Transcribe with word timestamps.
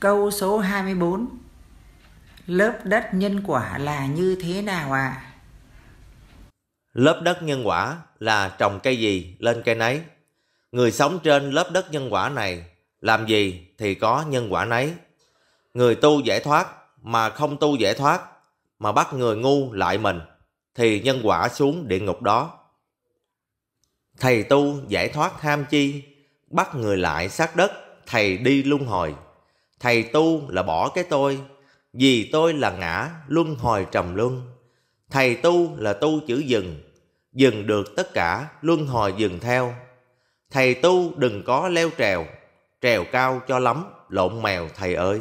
Câu 0.00 0.30
số 0.30 0.58
24 0.58 1.28
Lớp 2.46 2.78
đất 2.84 3.08
nhân 3.12 3.40
quả 3.46 3.78
là 3.78 4.06
như 4.06 4.38
thế 4.42 4.62
nào 4.62 4.92
ạ? 4.92 5.22
À? 5.22 5.32
Lớp 6.92 7.20
đất 7.22 7.42
nhân 7.42 7.66
quả 7.66 7.96
là 8.18 8.48
trồng 8.58 8.80
cây 8.82 8.98
gì 8.98 9.36
lên 9.38 9.62
cây 9.64 9.74
nấy. 9.74 10.00
Người 10.72 10.92
sống 10.92 11.18
trên 11.22 11.50
lớp 11.50 11.70
đất 11.72 11.92
nhân 11.92 12.12
quả 12.12 12.28
này 12.28 12.64
làm 13.00 13.26
gì 13.26 13.66
thì 13.78 13.94
có 13.94 14.24
nhân 14.28 14.52
quả 14.52 14.64
nấy. 14.64 14.94
Người 15.74 15.94
tu 15.94 16.20
giải 16.20 16.40
thoát 16.40 16.68
mà 17.02 17.30
không 17.30 17.56
tu 17.56 17.76
giải 17.76 17.94
thoát 17.94 18.22
mà 18.78 18.92
bắt 18.92 19.14
người 19.14 19.36
ngu 19.36 19.72
lại 19.72 19.98
mình 19.98 20.20
thì 20.74 21.00
nhân 21.00 21.20
quả 21.24 21.48
xuống 21.48 21.88
địa 21.88 22.00
ngục 22.00 22.22
đó. 22.22 22.58
Thầy 24.20 24.42
tu 24.42 24.80
giải 24.88 25.08
thoát 25.08 25.42
ham 25.42 25.64
chi, 25.70 26.02
bắt 26.50 26.74
người 26.74 26.96
lại 26.96 27.28
sát 27.28 27.56
đất, 27.56 27.72
thầy 28.06 28.38
đi 28.38 28.62
luân 28.62 28.86
hồi. 28.86 29.14
Thầy 29.80 30.02
tu 30.02 30.50
là 30.50 30.62
bỏ 30.62 30.88
cái 30.88 31.04
tôi, 31.04 31.40
vì 31.92 32.28
tôi 32.32 32.54
là 32.54 32.70
ngã, 32.70 33.10
luân 33.28 33.54
hồi 33.54 33.86
trầm 33.92 34.14
luân. 34.14 34.42
Thầy 35.10 35.36
tu 35.36 35.76
là 35.76 35.92
tu 35.92 36.20
chữ 36.26 36.42
dừng, 36.46 36.80
dừng 37.32 37.66
được 37.66 37.96
tất 37.96 38.14
cả, 38.14 38.48
luân 38.62 38.86
hồi 38.86 39.14
dừng 39.16 39.40
theo. 39.40 39.74
Thầy 40.50 40.74
tu 40.74 41.12
đừng 41.16 41.42
có 41.46 41.68
leo 41.68 41.90
trèo, 41.98 42.26
trèo 42.82 43.04
cao 43.12 43.40
cho 43.48 43.58
lắm, 43.58 43.84
lộn 44.08 44.42
mèo 44.42 44.68
thầy 44.74 44.94
ơi. 44.94 45.20